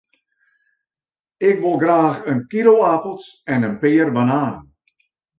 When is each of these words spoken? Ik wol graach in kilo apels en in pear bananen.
Ik 1.49 1.55
wol 1.63 1.77
graach 1.83 2.19
in 2.31 2.39
kilo 2.51 2.75
apels 2.93 3.25
en 3.53 3.59
in 3.69 3.75
pear 3.81 4.09
bananen. 4.15 4.55